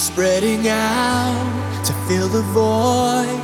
[0.00, 3.42] Spreading out to fill the void.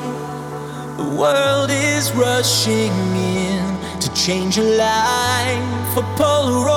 [0.97, 5.97] The world is rushing in to change your life.
[5.97, 6.77] A Polaroid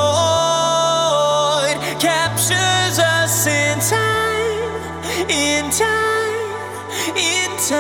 [1.98, 4.84] captures us in time,
[5.30, 6.52] in time,
[7.16, 7.80] in time.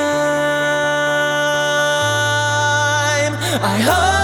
[3.61, 4.19] I hope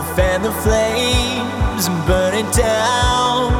[0.00, 3.52] We'll fan the flames and burn it down.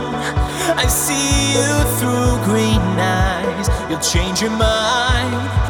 [0.75, 1.69] I see you
[1.99, 3.69] through green eyes.
[3.91, 5.70] You'll change your mind.